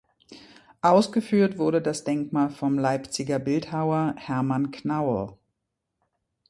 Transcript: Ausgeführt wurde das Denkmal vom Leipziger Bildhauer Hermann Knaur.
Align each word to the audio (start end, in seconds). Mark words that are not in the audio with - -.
Ausgeführt 0.81 1.59
wurde 1.59 1.79
das 1.79 2.03
Denkmal 2.03 2.49
vom 2.49 2.79
Leipziger 2.79 3.37
Bildhauer 3.37 4.15
Hermann 4.17 4.71
Knaur. 4.71 5.37